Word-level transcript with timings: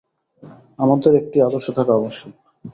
আমাদের 0.79 1.11
একটি 1.15 1.37
আদর্শ 1.41 1.67
থাকা 1.69 1.93
আবশ্যক। 1.95 2.33